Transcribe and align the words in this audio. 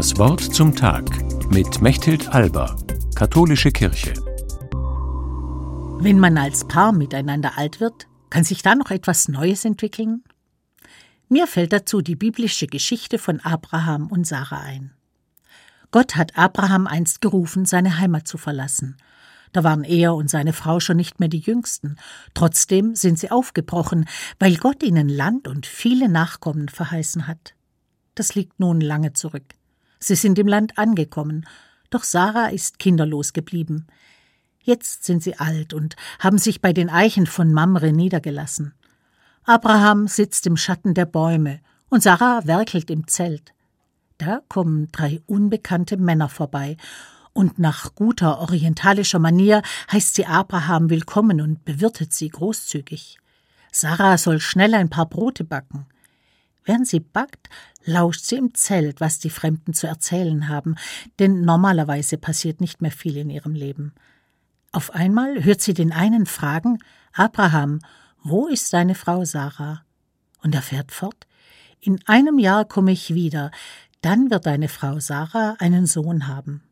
Das 0.00 0.16
Wort 0.16 0.40
zum 0.40 0.74
Tag 0.74 1.04
mit 1.52 1.82
Mechthild 1.82 2.30
Alba, 2.30 2.74
Katholische 3.14 3.70
Kirche. 3.70 4.14
Wenn 6.00 6.18
man 6.18 6.38
als 6.38 6.66
Paar 6.66 6.92
miteinander 6.92 7.58
alt 7.58 7.80
wird, 7.80 8.06
kann 8.30 8.42
sich 8.42 8.62
da 8.62 8.74
noch 8.74 8.90
etwas 8.90 9.28
Neues 9.28 9.66
entwickeln? 9.66 10.24
Mir 11.28 11.46
fällt 11.46 11.74
dazu 11.74 12.00
die 12.00 12.16
biblische 12.16 12.66
Geschichte 12.66 13.18
von 13.18 13.40
Abraham 13.40 14.06
und 14.06 14.26
Sarah 14.26 14.62
ein. 14.62 14.94
Gott 15.90 16.16
hat 16.16 16.38
Abraham 16.38 16.86
einst 16.86 17.20
gerufen, 17.20 17.66
seine 17.66 17.98
Heimat 17.98 18.26
zu 18.26 18.38
verlassen. 18.38 18.96
Da 19.52 19.64
waren 19.64 19.84
er 19.84 20.14
und 20.14 20.30
seine 20.30 20.54
Frau 20.54 20.80
schon 20.80 20.96
nicht 20.96 21.20
mehr 21.20 21.28
die 21.28 21.40
Jüngsten. 21.40 21.96
Trotzdem 22.32 22.94
sind 22.94 23.18
sie 23.18 23.30
aufgebrochen, 23.30 24.06
weil 24.38 24.56
Gott 24.56 24.82
ihnen 24.82 25.10
Land 25.10 25.46
und 25.46 25.66
viele 25.66 26.08
Nachkommen 26.08 26.70
verheißen 26.70 27.26
hat. 27.26 27.52
Das 28.14 28.34
liegt 28.34 28.60
nun 28.60 28.80
lange 28.80 29.12
zurück. 29.12 29.59
Sie 30.00 30.14
sind 30.14 30.38
im 30.38 30.48
Land 30.48 30.78
angekommen, 30.78 31.46
doch 31.90 32.04
Sarah 32.04 32.48
ist 32.48 32.78
kinderlos 32.78 33.32
geblieben. 33.32 33.86
Jetzt 34.62 35.04
sind 35.04 35.22
sie 35.22 35.38
alt 35.38 35.74
und 35.74 35.96
haben 36.18 36.38
sich 36.38 36.60
bei 36.60 36.72
den 36.72 36.88
Eichen 36.88 37.26
von 37.26 37.52
Mamre 37.52 37.92
niedergelassen. 37.92 38.74
Abraham 39.44 40.08
sitzt 40.08 40.46
im 40.46 40.56
Schatten 40.56 40.94
der 40.94 41.06
Bäume 41.06 41.60
und 41.88 42.02
Sarah 42.02 42.46
werkelt 42.46 42.90
im 42.90 43.06
Zelt. 43.06 43.52
Da 44.18 44.40
kommen 44.48 44.88
drei 44.92 45.22
unbekannte 45.26 45.96
Männer 45.96 46.28
vorbei, 46.28 46.76
und 47.32 47.58
nach 47.58 47.94
guter 47.94 48.40
orientalischer 48.40 49.18
Manier 49.18 49.62
heißt 49.90 50.14
sie 50.14 50.26
Abraham 50.26 50.90
willkommen 50.90 51.40
und 51.40 51.64
bewirtet 51.64 52.12
sie 52.12 52.28
großzügig. 52.28 53.18
Sarah 53.70 54.18
soll 54.18 54.40
schnell 54.40 54.74
ein 54.74 54.90
paar 54.90 55.06
Brote 55.06 55.44
backen. 55.44 55.86
Während 56.70 56.86
sie 56.86 57.00
backt, 57.00 57.48
lauscht 57.84 58.24
sie 58.24 58.36
im 58.36 58.54
Zelt, 58.54 59.00
was 59.00 59.18
die 59.18 59.28
Fremden 59.28 59.74
zu 59.74 59.88
erzählen 59.88 60.46
haben, 60.46 60.76
denn 61.18 61.40
normalerweise 61.40 62.16
passiert 62.16 62.60
nicht 62.60 62.80
mehr 62.80 62.92
viel 62.92 63.16
in 63.16 63.28
ihrem 63.28 63.54
Leben. 63.54 63.92
Auf 64.70 64.94
einmal 64.94 65.42
hört 65.42 65.60
sie 65.60 65.74
den 65.74 65.90
einen 65.90 66.26
fragen 66.26 66.78
Abraham, 67.12 67.80
wo 68.22 68.46
ist 68.46 68.72
deine 68.72 68.94
Frau 68.94 69.24
Sarah? 69.24 69.82
Und 70.44 70.54
er 70.54 70.62
fährt 70.62 70.92
fort 70.92 71.26
In 71.80 71.98
einem 72.06 72.38
Jahr 72.38 72.64
komme 72.64 72.92
ich 72.92 73.14
wieder, 73.14 73.50
dann 74.00 74.30
wird 74.30 74.46
deine 74.46 74.68
Frau 74.68 75.00
Sarah 75.00 75.56
einen 75.58 75.86
Sohn 75.86 76.28
haben. 76.28 76.62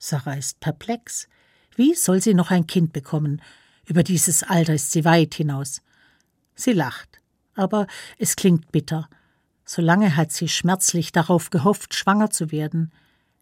Sarah 0.00 0.34
ist 0.34 0.58
perplex. 0.58 1.28
Wie 1.76 1.94
soll 1.94 2.20
sie 2.20 2.34
noch 2.34 2.50
ein 2.50 2.66
Kind 2.66 2.92
bekommen? 2.92 3.40
Über 3.86 4.02
dieses 4.02 4.42
Alter 4.42 4.74
ist 4.74 4.90
sie 4.90 5.04
weit 5.04 5.32
hinaus. 5.34 5.80
Sie 6.56 6.72
lacht, 6.72 7.20
aber 7.54 7.86
es 8.18 8.34
klingt 8.34 8.72
bitter. 8.72 9.08
Solange 9.70 10.16
hat 10.16 10.32
sie 10.32 10.48
schmerzlich 10.48 11.12
darauf 11.12 11.50
gehofft, 11.50 11.92
schwanger 11.94 12.30
zu 12.30 12.50
werden. 12.50 12.90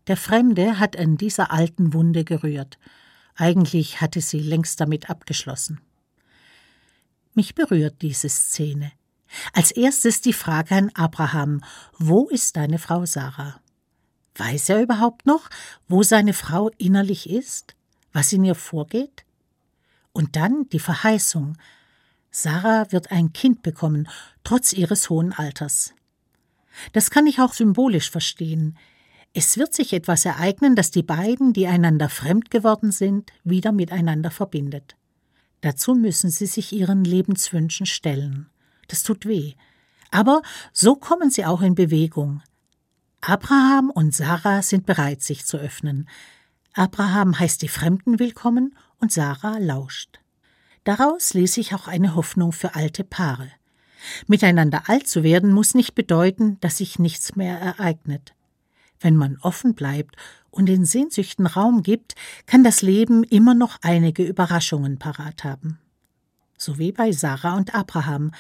Der 0.09 0.17
Fremde 0.17 0.81
hat 0.81 0.99
an 0.99 1.17
dieser 1.17 1.53
alten 1.53 1.93
Wunde 1.93 2.25
gerührt. 2.25 2.81
Eigentlich 3.37 4.01
hatte 4.01 4.21
sie 4.21 4.41
längst 4.41 4.81
damit 4.81 5.09
abgeschlossen. 5.09 5.81
Mich 7.35 7.55
berührt 7.55 8.03
diese 8.03 8.29
Szene. 8.29 8.91
Als 9.53 9.71
erstes 9.71 10.21
die 10.21 10.33
Frage 10.33 10.75
an 10.75 10.91
Abraham: 10.95 11.63
Wo 11.97 12.27
ist 12.29 12.57
deine 12.57 12.81
Frau 12.81 13.07
Sarah? 13.07 13.61
Weiß 14.35 14.69
er 14.71 14.83
überhaupt 14.83 15.27
noch, 15.27 15.49
wo 15.87 16.03
seine 16.03 16.33
Frau 16.33 16.71
innerlich 16.77 17.31
ist, 17.31 17.77
was 18.13 18.33
in 18.33 18.45
ihr 18.45 18.57
vorgeht? 18.57 19.25
Und 20.13 20.35
dann 20.35 20.69
die 20.71 20.81
Verheißung: 20.81 21.57
Sarah 22.33 22.91
wird 22.91 23.13
ein 23.13 23.33
Kind 23.33 23.63
bekommen, 23.63 24.09
trotz 24.43 24.73
ihres 24.73 25.09
hohen 25.09 25.33
Alters. 25.33 25.95
Das 26.93 27.11
kann 27.11 27.27
ich 27.27 27.41
auch 27.41 27.53
symbolisch 27.53 28.11
verstehen. 28.11 28.77
Es 29.33 29.59
wird 29.59 29.75
sich 29.75 29.93
etwas 29.93 30.25
ereignen, 30.25 30.75
das 30.75 30.91
die 30.91 31.03
beiden, 31.03 31.53
die 31.53 31.67
einander 31.67 32.09
fremd 32.09 32.51
geworden 32.51 32.91
sind, 32.91 33.33
wieder 33.45 33.73
miteinander 33.73 34.31
verbindet. 34.31 34.97
Dazu 35.61 35.95
müssen 35.95 36.31
sie 36.31 36.47
sich 36.47 36.73
ihren 36.73 37.05
Lebenswünschen 37.05 37.86
stellen. 37.86 38.48
Das 38.89 39.03
tut 39.03 39.27
weh. 39.27 39.55
Aber 40.11 40.42
so 40.73 40.97
kommen 40.97 41.31
sie 41.31 41.45
auch 41.45 41.61
in 41.61 41.75
Bewegung. 41.75 42.42
Abraham 43.20 43.91
und 43.91 44.15
Sarah 44.15 44.63
sind 44.63 44.86
bereit, 44.86 45.23
sich 45.23 45.45
zu 45.45 45.57
öffnen. 45.57 46.09
Abraham 46.75 47.39
heißt 47.39 47.63
die 47.63 47.69
Fremden 47.69 48.19
willkommen 48.19 48.77
und 49.01 49.11
Sarah 49.11 49.59
lauscht. 49.59 50.20
Daraus 50.85 51.35
ließ 51.35 51.55
sich 51.55 51.75
auch 51.75 51.89
eine 51.89 52.15
Hoffnung 52.15 52.53
für 52.53 52.75
alte 52.77 53.03
Paare. 53.03 53.51
Miteinander 54.27 54.89
alt 54.89 55.08
zu 55.08 55.22
werden 55.22 55.52
muss 55.52 55.74
nicht 55.74 55.94
bedeuten, 55.94 56.58
dass 56.61 56.78
sich 56.78 56.98
nichts 56.98 57.36
mehr 57.36 57.58
ereignet. 57.58 58.34
Wenn 59.00 59.17
man 59.17 59.36
offen 59.40 59.74
bleibt 59.74 60.17
und 60.50 60.67
den 60.67 60.84
Sehnsüchten 60.84 61.46
Raum 61.46 61.83
gibt, 61.83 62.14
kann 62.46 62.64
das 62.64 62.83
Leben 62.83 63.24
immer 63.24 63.55
noch 63.55 63.78
einige 63.83 64.24
Überraschungen 64.24 64.98
parat 64.98 65.44
haben. 65.44 65.78
So 66.56 66.78
wie 66.78 66.92
bei 66.92 67.12
Sarah 67.12 67.56
und 67.56 67.74
Abraham. 67.74 68.33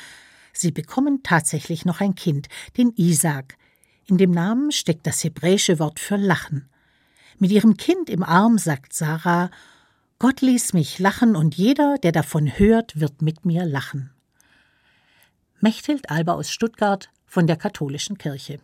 Sie 0.52 0.70
bekommen 0.70 1.22
tatsächlich 1.22 1.84
noch 1.84 2.00
ein 2.00 2.14
Kind, 2.14 2.48
den 2.78 2.92
Isaak. 2.96 3.58
In 4.06 4.16
dem 4.16 4.30
Namen 4.30 4.72
steckt 4.72 5.06
das 5.06 5.22
hebräische 5.22 5.78
Wort 5.78 6.00
für 6.00 6.16
Lachen. 6.16 6.68
Mit 7.38 7.50
ihrem 7.50 7.76
Kind 7.76 8.08
im 8.08 8.22
Arm 8.22 8.56
sagt 8.56 8.94
Sarah 8.94 9.50
Gott 10.18 10.40
ließ 10.40 10.72
mich 10.72 10.98
lachen 10.98 11.36
und 11.36 11.56
jeder, 11.56 11.98
der 11.98 12.10
davon 12.10 12.46
hört, 12.46 12.98
wird 12.98 13.20
mit 13.20 13.44
mir 13.44 13.66
lachen. 13.66 14.10
Mechthild 15.60 16.10
Alba 16.10 16.34
aus 16.34 16.50
Stuttgart 16.50 17.08
von 17.24 17.46
der 17.46 17.56
Katholischen 17.56 18.18
Kirche. 18.18 18.58